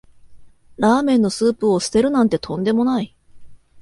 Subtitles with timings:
[0.77, 3.15] ラーメンのスープを捨てるなんてとんでもない